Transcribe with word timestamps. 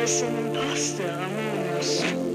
Er 0.00 0.04
ist 0.04 0.22
ein 0.22 0.34
Imposter, 0.38 1.04
Ramones. 1.12 2.02
Tagebuch 2.02 2.29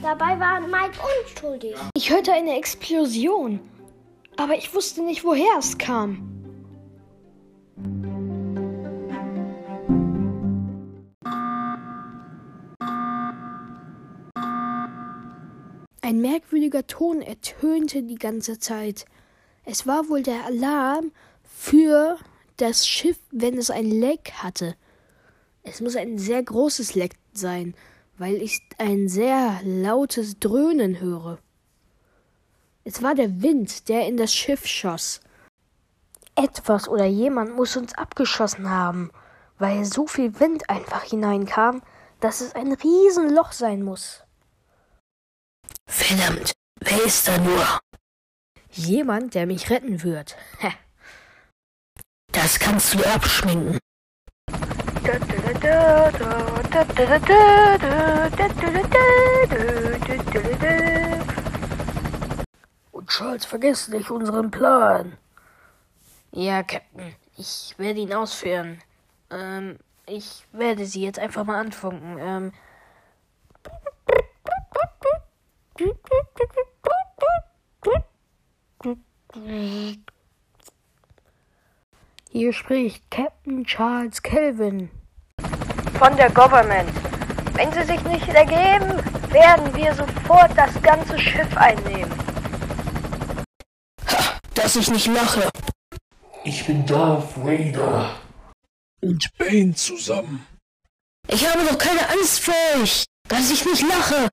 Dabei 0.02 0.40
war 0.40 0.60
Mike 0.60 0.98
unschuldig. 1.22 1.74
Ich 1.94 2.10
hörte 2.10 2.32
eine 2.32 2.56
Explosion, 2.56 3.60
aber 4.36 4.56
ich 4.56 4.74
wusste 4.74 5.02
nicht, 5.02 5.24
woher 5.24 5.58
es 5.58 5.76
kam. 5.76 6.26
Ein 16.02 16.22
merkwürdiger 16.22 16.86
Ton 16.86 17.22
ertönte 17.22 18.02
die 18.02 18.16
ganze 18.16 18.58
Zeit. 18.58 19.04
Es 19.64 19.86
war 19.86 20.08
wohl 20.08 20.22
der 20.22 20.44
Alarm 20.46 21.12
für 21.44 22.18
das 22.56 22.88
Schiff, 22.88 23.18
wenn 23.30 23.56
es 23.58 23.70
ein 23.70 23.90
Leck 23.90 24.32
hatte. 24.42 24.74
Es 25.62 25.80
muss 25.80 25.94
ein 25.94 26.18
sehr 26.18 26.42
großes 26.42 26.94
Leck 26.94 27.16
sein, 27.32 27.74
weil 28.20 28.42
ich 28.42 28.60
ein 28.76 29.08
sehr 29.08 29.60
lautes 29.64 30.38
Dröhnen 30.38 31.00
höre. 31.00 31.38
Es 32.84 33.02
war 33.02 33.14
der 33.14 33.40
Wind, 33.40 33.88
der 33.88 34.06
in 34.06 34.18
das 34.18 34.34
Schiff 34.34 34.66
schoss. 34.66 35.22
Etwas 36.34 36.86
oder 36.86 37.06
jemand 37.06 37.56
muss 37.56 37.78
uns 37.78 37.94
abgeschossen 37.94 38.68
haben, 38.68 39.10
weil 39.58 39.86
so 39.86 40.06
viel 40.06 40.38
Wind 40.38 40.68
einfach 40.68 41.02
hineinkam, 41.04 41.80
dass 42.20 42.42
es 42.42 42.54
ein 42.54 42.74
Riesenloch 42.74 43.52
sein 43.52 43.82
muss. 43.82 44.22
Verdammt, 45.86 46.52
wer 46.78 47.02
ist 47.02 47.26
da 47.26 47.38
nur? 47.38 47.80
Jemand, 48.70 49.34
der 49.34 49.46
mich 49.46 49.70
retten 49.70 50.02
wird. 50.02 50.36
Das 52.32 52.60
kannst 52.60 52.94
du 52.94 53.04
abschminken. 53.04 53.80
Und 62.92 63.08
Charles, 63.08 63.44
vergiss 63.44 63.88
nicht 63.88 64.10
unseren 64.10 64.50
Plan. 64.50 65.16
Ja, 66.32 66.62
Captain, 66.62 67.14
ich 67.36 67.74
werde 67.78 68.00
ihn 68.00 68.12
ausführen. 68.12 68.80
Ähm, 69.30 69.78
ich 70.06 70.44
werde 70.52 70.84
sie 70.84 71.02
jetzt 71.02 71.18
einfach 71.18 71.44
mal 71.44 71.60
anfunken. 71.60 72.18
Ähm. 72.18 72.52
Hier 82.32 82.52
spricht 82.52 83.10
Captain 83.10 83.64
Charles 83.64 84.22
Kelvin. 84.22 84.88
Von 85.98 86.16
der 86.16 86.30
Government. 86.30 86.88
Wenn 87.54 87.72
sie 87.72 87.82
sich 87.82 88.00
nicht 88.04 88.28
ergeben, 88.28 89.02
werden 89.32 89.74
wir 89.74 89.92
sofort 89.96 90.56
das 90.56 90.80
ganze 90.80 91.18
Schiff 91.18 91.56
einnehmen. 91.56 92.12
Dass 94.54 94.76
ich 94.76 94.88
nicht 94.92 95.08
lache. 95.08 95.50
Ich 96.44 96.64
bin 96.64 96.86
Darth 96.86 97.36
Vader. 97.36 98.14
Und 99.02 99.28
Bane 99.36 99.74
zusammen. 99.74 100.46
Ich 101.26 101.44
habe 101.48 101.64
doch 101.64 101.78
keine 101.78 102.08
Angst 102.10 102.44
vor 102.44 102.54
euch. 102.80 103.06
Dass 103.28 103.50
ich 103.50 103.64
nicht 103.64 103.82
lache. 103.82 104.28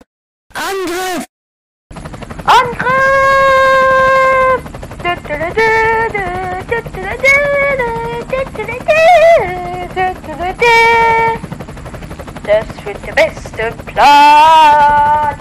Angriff! 0.54 1.26
Das 12.48 12.86
wird 12.86 13.06
der 13.06 13.14
beste 13.14 13.72
Plan. 13.86 15.38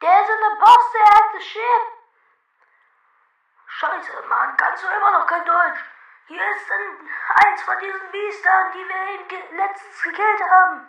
There's 0.00 0.28
an 0.28 0.42
imposter 0.52 1.04
at 1.10 1.26
the 1.32 1.40
ship. 1.40 1.82
Scheiße, 3.66 4.12
Mann, 4.28 4.56
kannst 4.56 4.82
du 4.82 4.88
immer 4.88 5.10
noch 5.12 5.26
kein 5.26 5.44
Deutsch? 5.44 5.80
Hier 6.28 6.40
ist 6.40 6.70
ein, 6.70 7.08
eins 7.46 7.62
von 7.62 7.78
diesen 7.80 8.10
Biestern, 8.12 8.72
die 8.72 8.88
wir 8.88 9.14
eben 9.14 9.28
ge 9.28 9.38
letztens 9.56 10.02
gekillt 10.02 10.42
haben. 10.42 10.88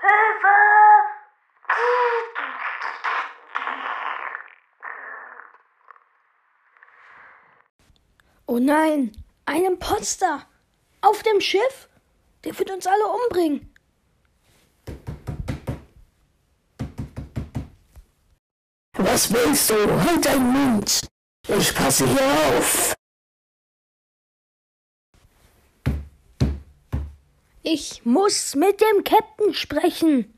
Hilfe! 0.00 1.15
Oh 8.48 8.58
nein, 8.58 9.12
ein 9.44 9.64
Imposter! 9.64 10.46
Auf 11.02 11.22
dem 11.22 11.40
Schiff? 11.40 11.88
Der 12.44 12.58
wird 12.58 12.70
uns 12.70 12.86
alle 12.86 13.06
umbringen. 13.06 13.74
Was 18.94 19.32
willst 19.32 19.68
du? 19.70 20.02
Halt 20.04 20.24
deinen 20.24 20.52
Mund! 20.52 21.06
Ich 21.48 21.74
passe 21.74 22.06
hier 22.06 22.58
auf! 22.58 22.94
Ich 27.62 28.04
muss 28.04 28.54
mit 28.54 28.80
dem 28.80 29.02
Captain 29.02 29.52
sprechen. 29.52 30.35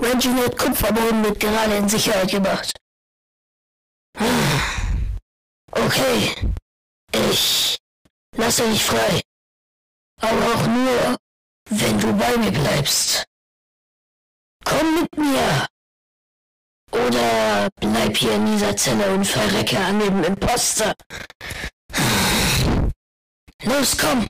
Reginald 0.00 0.58
Kupferboden 0.58 1.24
wird 1.24 1.40
gerade 1.40 1.76
in 1.76 1.88
Sicherheit 1.88 2.30
gebracht. 2.30 2.76
Okay, 5.70 6.34
ich 7.12 7.76
lasse 8.36 8.68
dich 8.68 8.84
frei. 8.84 9.20
Aber 10.20 10.54
auch 10.54 10.66
nur, 10.66 11.16
wenn 11.70 11.98
du 11.98 12.12
bei 12.16 12.36
mir 12.38 12.52
bleibst. 12.52 13.24
Komm 14.64 15.00
mit 15.00 15.16
mir! 15.16 15.66
Oder 16.92 17.68
bleib 17.80 18.16
hier 18.16 18.34
in 18.34 18.46
dieser 18.46 18.76
Zelle 18.76 19.12
und 19.12 19.24
verrecke 19.24 19.78
an 19.78 19.98
dem 19.98 20.24
Imposter. 20.24 20.94
Los, 23.64 23.98
komm! 23.98 24.26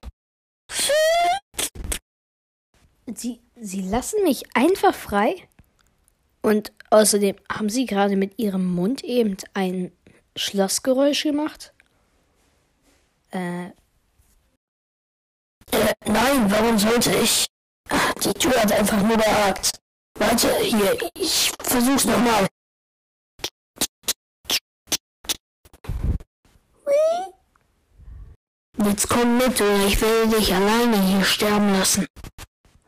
Sie, 3.14 3.42
Sie 3.60 3.82
lassen 3.82 4.22
mich 4.24 4.44
einfach 4.56 4.94
frei? 4.94 5.48
Und 6.44 6.72
außerdem 6.90 7.36
haben 7.50 7.70
Sie 7.70 7.86
gerade 7.86 8.16
mit 8.16 8.38
Ihrem 8.38 8.66
Mund 8.74 9.02
eben 9.02 9.38
ein 9.54 9.92
Schlossgeräusch 10.36 11.22
gemacht? 11.22 11.72
Äh, 13.30 13.68
Äh, 15.72 15.94
nein, 16.04 16.50
warum 16.50 16.78
sollte 16.78 17.10
ich? 17.16 17.46
Die 18.22 18.34
Tür 18.34 18.60
hat 18.60 18.72
einfach 18.72 19.00
nur 19.02 19.16
behagt. 19.16 19.78
Warte, 20.18 20.54
hier, 20.58 20.98
ich 21.14 21.50
versuch's 21.62 22.04
nochmal. 22.04 22.46
Jetzt 28.84 29.08
komm 29.08 29.38
mit 29.38 29.58
oder 29.62 29.86
ich 29.86 29.98
werde 30.02 30.36
dich 30.36 30.54
alleine 30.54 31.00
hier 31.00 31.24
sterben 31.24 31.72
lassen. 31.72 32.06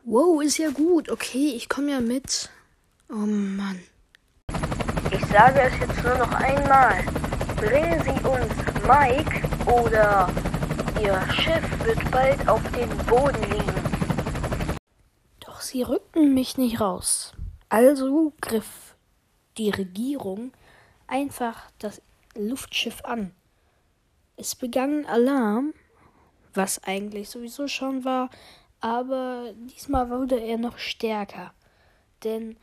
Wow, 0.03 0.43
ist 0.43 0.59
ja 0.59 0.69
gut. 0.69 1.09
Okay, 1.09 1.53
ich 1.55 1.67
komme 1.67 1.91
ja 1.91 1.99
mit. 1.99 2.51
Oh 3.09 3.25
Mann. 3.25 3.79
Ich 5.11 5.25
sage 5.27 5.61
es 5.61 5.79
jetzt 5.79 6.03
nur 6.03 6.17
noch 6.17 6.31
einmal. 6.33 7.03
Bringen 7.55 8.03
Sie 8.03 8.27
uns 8.27 8.53
Mike 8.85 9.47
oder 9.65 10.29
Ihr 11.01 11.21
Schiff 11.31 11.85
wird 11.85 12.11
bald 12.11 12.49
auf 12.49 12.61
dem 12.71 12.89
Boden 13.05 13.41
liegen. 13.49 14.77
Doch 15.39 15.61
sie 15.61 15.83
rückten 15.83 16.33
mich 16.33 16.57
nicht 16.57 16.81
raus. 16.81 17.33
Also 17.69 18.33
griff 18.41 18.95
die 19.57 19.69
Regierung 19.69 20.51
einfach 21.07 21.71
das 21.79 22.01
Luftschiff 22.35 23.05
an. 23.05 23.31
Es 24.35 24.53
begann 24.53 25.05
Alarm, 25.05 25.73
was 26.53 26.83
eigentlich 26.83 27.29
sowieso 27.29 27.69
schon 27.69 28.03
war, 28.03 28.29
aber 28.81 29.53
diesmal 29.55 30.09
wurde 30.09 30.39
er 30.39 30.57
noch 30.57 30.77
stärker. 30.77 31.53
Denn 32.23 32.57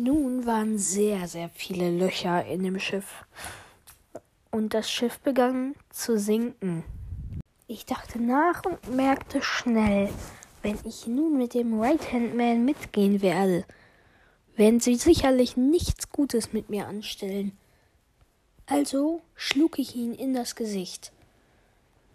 nun 0.00 0.46
waren 0.46 0.78
sehr, 0.78 1.28
sehr 1.28 1.48
viele 1.48 1.90
Löcher 1.90 2.44
in 2.44 2.62
dem 2.62 2.78
Schiff. 2.78 3.24
Und 4.50 4.74
das 4.74 4.90
Schiff 4.90 5.18
begann 5.20 5.74
zu 5.90 6.18
sinken. 6.18 6.84
Ich 7.66 7.86
dachte 7.86 8.20
nach 8.20 8.64
und 8.64 8.94
merkte 8.94 9.40
schnell, 9.42 10.10
wenn 10.62 10.78
ich 10.84 11.06
nun 11.06 11.38
mit 11.38 11.54
dem 11.54 11.80
Right-Hand-Man 11.80 12.64
mitgehen 12.64 13.22
werde, 13.22 13.64
werden 14.56 14.80
sie 14.80 14.96
sicherlich 14.96 15.56
nichts 15.56 16.10
Gutes 16.10 16.52
mit 16.52 16.68
mir 16.68 16.86
anstellen. 16.86 17.56
Also 18.66 19.22
schlug 19.34 19.78
ich 19.78 19.96
ihn 19.96 20.14
in 20.14 20.34
das 20.34 20.54
Gesicht. 20.54 21.12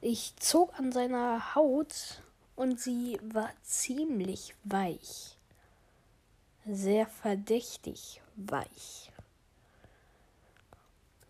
Ich 0.01 0.33
zog 0.39 0.77
an 0.79 0.91
seiner 0.91 1.55
Haut 1.55 2.21
und 2.55 2.79
sie 2.79 3.19
war 3.23 3.49
ziemlich 3.63 4.53
weich. 4.63 5.36
Sehr 6.69 7.07
verdächtig 7.07 8.21
weich. 8.35 9.09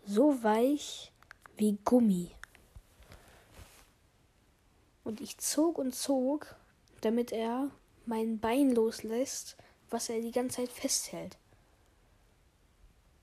So 0.04 0.42
weich 0.42 1.12
wie 1.56 1.78
Gummi. 1.84 2.32
Und 5.04 5.20
ich 5.20 5.38
zog 5.38 5.78
und 5.78 5.94
zog, 5.94 6.56
damit 7.02 7.30
er 7.30 7.70
mein 8.04 8.40
Bein 8.40 8.72
loslässt, 8.72 9.56
was 9.90 10.08
er 10.08 10.20
die 10.20 10.32
ganze 10.32 10.56
Zeit 10.56 10.72
festhält. 10.72 11.36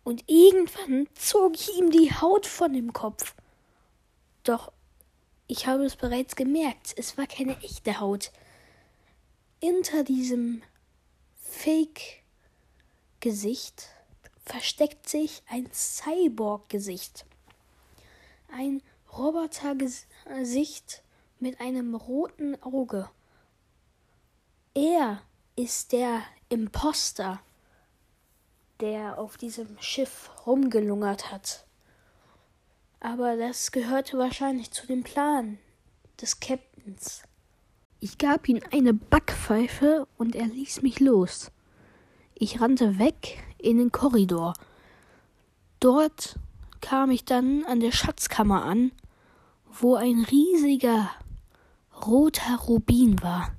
Und 0.05 0.23
irgendwann 0.27 1.09
zog 1.15 1.55
ich 1.55 1.77
ihm 1.77 1.91
die 1.91 2.13
Haut 2.13 2.45
von 2.45 2.71
dem 2.71 2.93
Kopf. 2.93 3.35
Doch 4.43 4.71
ich 5.47 5.67
habe 5.67 5.83
es 5.83 5.97
bereits 5.97 6.37
gemerkt, 6.37 6.93
es 6.95 7.17
war 7.17 7.27
keine 7.27 7.61
echte 7.61 7.99
Haut. 7.99 8.31
Hinter 9.59 10.05
diesem 10.05 10.61
Fake-Gesicht 11.55 13.87
versteckt 14.45 15.09
sich 15.09 15.41
ein 15.49 15.67
Cyborg-Gesicht. 15.71 17.25
Ein 18.51 18.83
Roboter-Gesicht 19.17 21.01
mit 21.39 21.59
einem 21.59 21.95
roten 21.95 22.61
Auge. 22.61 23.09
Er 24.75 25.23
ist 25.55 25.93
der 25.93 26.21
Imposter, 26.49 27.41
der 28.79 29.17
auf 29.17 29.37
diesem 29.37 29.79
Schiff 29.79 30.29
rumgelungert 30.45 31.31
hat. 31.31 31.65
Aber 32.99 33.37
das 33.37 33.71
gehörte 33.71 34.19
wahrscheinlich 34.19 34.69
zu 34.71 34.85
dem 34.85 35.03
Plan 35.03 35.57
des 36.21 36.39
Captains. 36.39 37.23
Ich 37.99 38.17
gab 38.17 38.47
ihm 38.47 38.59
eine 38.71 38.93
Backpfeife 38.93 40.07
und 40.17 40.35
er 40.35 40.47
ließ 40.47 40.81
mich 40.81 40.99
los. 40.99 41.51
Ich 42.35 42.61
rannte 42.61 42.99
weg 42.99 43.41
in 43.57 43.77
den 43.77 43.91
Korridor. 43.91 44.53
Dort 45.79 46.37
kam 46.81 47.09
ich 47.09 47.25
dann 47.25 47.63
an 47.65 47.79
der 47.79 47.91
Schatzkammer 47.91 48.63
an, 48.63 48.91
wo 49.71 49.95
ein 49.95 50.25
riesiger 50.29 51.09
roter 52.05 52.57
Rubin 52.57 53.21
war. 53.23 53.51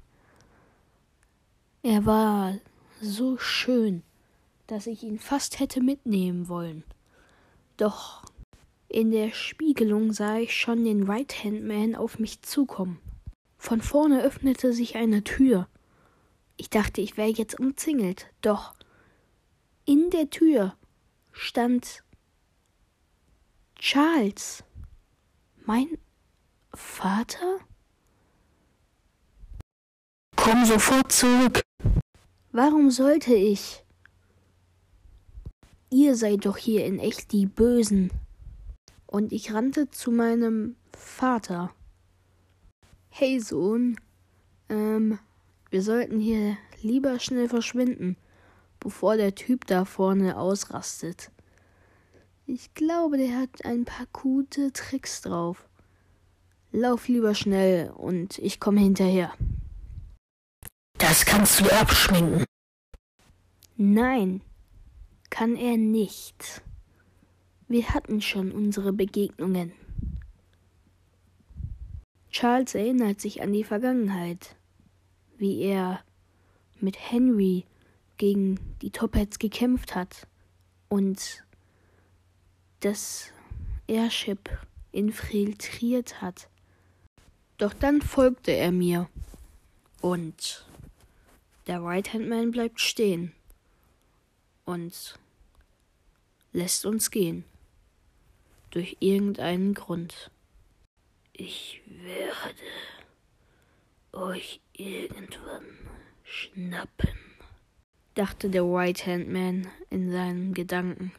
Er 1.82 2.04
war 2.04 2.54
so 3.00 3.38
schön, 3.38 4.02
dass 4.66 4.86
ich 4.86 5.02
ihn 5.02 5.18
fast 5.18 5.60
hätte 5.60 5.80
mitnehmen 5.80 6.48
wollen. 6.48 6.84
Doch 7.76 8.22
in 8.88 9.10
der 9.10 9.32
Spiegelung 9.32 10.12
sah 10.12 10.38
ich 10.38 10.54
schon 10.54 10.84
den 10.84 11.04
Right-Hand-Man 11.04 11.94
auf 11.94 12.18
mich 12.18 12.42
zukommen. 12.42 12.98
Von 13.66 13.80
vorne 13.80 14.22
öffnete 14.22 14.72
sich 14.72 14.94
eine 14.94 15.24
Tür. 15.24 15.66
Ich 16.56 16.70
dachte, 16.70 17.00
ich 17.00 17.16
wäre 17.16 17.30
jetzt 17.30 17.58
umzingelt, 17.58 18.32
doch 18.40 18.74
in 19.84 20.10
der 20.10 20.30
Tür 20.30 20.76
stand 21.32 22.04
Charles, 23.74 24.62
mein 25.64 25.98
Vater? 26.74 27.58
Komm 30.36 30.64
sofort 30.64 31.10
zurück. 31.10 31.60
Warum 32.52 32.92
sollte 32.92 33.34
ich? 33.34 33.84
Ihr 35.90 36.14
seid 36.14 36.46
doch 36.46 36.56
hier 36.56 36.86
in 36.86 37.00
echt 37.00 37.32
die 37.32 37.46
Bösen. 37.46 38.12
Und 39.08 39.32
ich 39.32 39.52
rannte 39.52 39.90
zu 39.90 40.12
meinem 40.12 40.76
Vater. 40.96 41.74
Hey 43.18 43.40
Sohn, 43.40 43.98
ähm, 44.68 45.18
wir 45.70 45.80
sollten 45.80 46.20
hier 46.20 46.58
lieber 46.82 47.18
schnell 47.18 47.48
verschwinden, 47.48 48.18
bevor 48.78 49.16
der 49.16 49.34
Typ 49.34 49.66
da 49.66 49.86
vorne 49.86 50.36
ausrastet. 50.36 51.30
Ich 52.44 52.74
glaube, 52.74 53.16
der 53.16 53.38
hat 53.38 53.64
ein 53.64 53.86
paar 53.86 54.04
gute 54.12 54.70
Tricks 54.70 55.22
drauf. 55.22 55.66
Lauf 56.72 57.08
lieber 57.08 57.34
schnell 57.34 57.88
und 57.88 58.36
ich 58.36 58.60
komme 58.60 58.80
hinterher. 58.80 59.32
Das 60.98 61.24
kannst 61.24 61.60
du 61.60 61.72
abschminken. 61.72 62.44
Nein, 63.78 64.42
kann 65.30 65.56
er 65.56 65.78
nicht. 65.78 66.60
Wir 67.66 67.94
hatten 67.94 68.20
schon 68.20 68.52
unsere 68.52 68.92
Begegnungen. 68.92 69.72
Charles 72.38 72.74
erinnert 72.74 73.18
sich 73.18 73.40
an 73.40 73.54
die 73.54 73.64
Vergangenheit, 73.64 74.56
wie 75.38 75.62
er 75.62 76.04
mit 76.78 76.98
Henry 77.10 77.64
gegen 78.18 78.60
die 78.82 78.90
Topheads 78.90 79.38
gekämpft 79.38 79.94
hat 79.94 80.26
und 80.90 81.46
das 82.80 83.32
Airship 83.86 84.50
infiltriert 84.92 86.20
hat. 86.20 86.50
Doch 87.56 87.72
dann 87.72 88.02
folgte 88.02 88.50
er 88.50 88.70
mir 88.70 89.08
und 90.02 90.66
der 91.66 91.82
Right-Hand-Man 91.82 92.50
bleibt 92.50 92.82
stehen 92.82 93.32
und 94.66 95.18
lässt 96.52 96.84
uns 96.84 97.10
gehen. 97.10 97.44
Durch 98.68 98.98
irgendeinen 99.00 99.72
Grund. 99.72 100.30
Ich 101.38 101.82
werde 101.86 102.56
euch 104.12 104.62
irgendwann 104.72 105.66
schnappen, 106.24 107.10
dachte 108.14 108.48
der 108.48 108.62
Right-Hand-Man 108.64 109.68
in 109.90 110.10
seinen 110.10 110.54
Gedanken. 110.54 111.12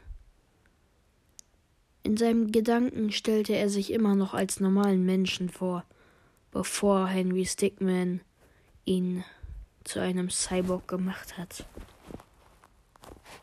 In 2.01 2.17
seinem 2.17 2.51
Gedanken 2.51 3.11
stellte 3.11 3.55
er 3.55 3.69
sich 3.69 3.91
immer 3.91 4.15
noch 4.15 4.33
als 4.33 4.59
normalen 4.59 5.05
Menschen 5.05 5.49
vor, 5.49 5.85
bevor 6.49 7.07
Henry 7.07 7.45
Stickman 7.45 8.21
ihn 8.85 9.23
zu 9.83 9.99
einem 9.99 10.31
Cyborg 10.31 10.87
gemacht 10.87 11.37
hat. 11.37 11.67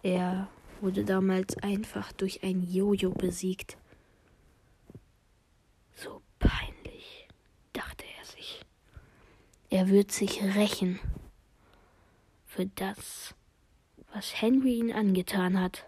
Er 0.02 0.48
wurde 0.80 1.04
damals 1.04 1.56
einfach 1.58 2.10
durch 2.12 2.42
ein 2.42 2.62
Jojo 2.62 3.10
besiegt. 3.10 3.76
So 5.94 6.20
peinlich, 6.38 7.28
dachte 7.72 8.04
er 8.18 8.24
sich. 8.24 8.64
Er 9.74 9.88
wird 9.88 10.12
sich 10.12 10.40
rächen 10.40 11.00
für 12.46 12.66
das, 12.76 13.34
was 14.12 14.40
Henry 14.40 14.78
ihn 14.78 14.92
angetan 14.92 15.60
hat. 15.60 15.86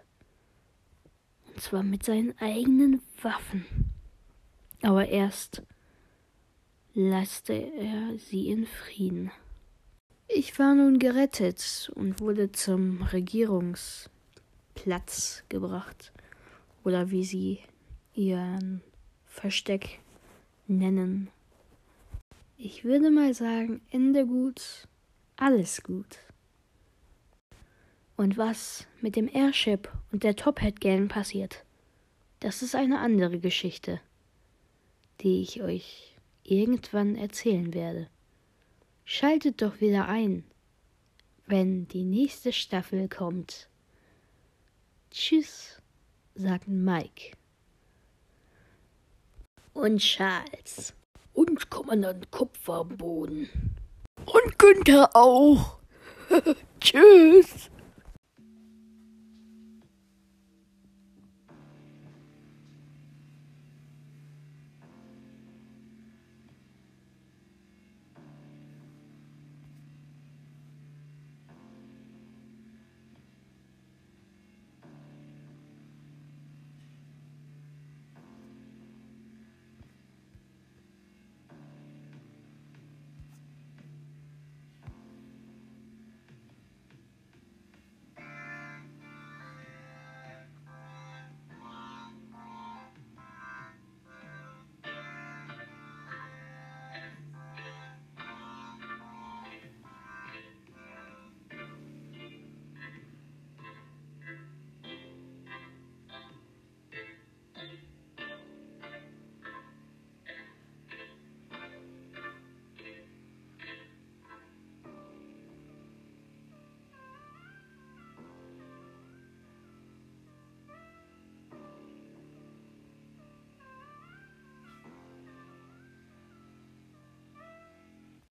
Und 1.47 1.61
zwar 1.61 1.83
mit 1.83 2.03
seinen 2.03 2.37
eigenen 2.37 3.01
Waffen. 3.21 3.65
Aber 4.81 5.07
erst 5.07 5.63
lasste 6.95 7.53
er 7.53 8.19
sie 8.19 8.49
in 8.49 8.67
Frieden. 8.67 9.31
Ich 10.27 10.59
war 10.59 10.75
nun 10.75 10.99
gerettet 10.99 11.89
und 11.95 12.19
wurde 12.19 12.51
zum 12.51 13.03
Regierungsdienstleister 13.03 14.11
Platz 14.75 15.43
gebracht. 15.47 16.11
Oder 16.83 17.09
wie 17.09 17.23
sie 17.23 17.59
ihren 18.13 18.81
Versteck 19.25 20.01
nennen. 20.67 21.29
Ich 22.59 22.83
würde 22.83 23.11
mal 23.11 23.35
sagen, 23.35 23.81
Ende 23.91 24.25
gut, 24.25 24.87
alles 25.35 25.83
gut. 25.83 26.17
Und 28.15 28.35
was 28.35 28.87
mit 28.99 29.15
dem 29.15 29.29
Airship 29.31 29.91
und 30.11 30.23
der 30.23 30.35
Top 30.35 30.59
Hat 30.59 30.81
Gang 30.81 31.07
passiert, 31.07 31.63
das 32.39 32.63
ist 32.63 32.73
eine 32.73 32.97
andere 32.97 33.39
Geschichte, 33.39 34.01
die 35.21 35.43
ich 35.43 35.61
euch 35.61 36.15
irgendwann 36.41 37.15
erzählen 37.15 37.75
werde. 37.75 38.09
Schaltet 39.05 39.61
doch 39.61 39.79
wieder 39.79 40.07
ein, 40.07 40.43
wenn 41.45 41.87
die 41.87 42.03
nächste 42.03 42.51
Staffel 42.51 43.07
kommt. 43.07 43.69
Tschüss, 45.11 45.79
sagten 46.33 46.83
Mike. 46.83 47.37
Und 49.73 49.99
Charles. 49.99 50.95
Und 51.37 51.69
Kommandant 51.69 52.31
Kopf 52.31 52.67
am 52.67 52.97
Boden. 52.97 53.47
Und 54.25 54.57
Günther 54.57 55.15
auch. 55.15 55.77
Tschüss. 56.81 57.69